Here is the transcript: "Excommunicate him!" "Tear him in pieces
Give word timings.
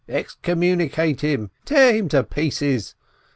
"Excommunicate 0.09 1.21
him!" 1.21 1.51
"Tear 1.63 1.93
him 1.93 2.09
in 2.11 2.23
pieces 2.23 2.95